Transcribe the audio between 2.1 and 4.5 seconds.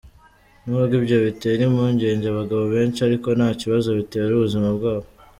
abagabo benshi ariko nta kibazo bitera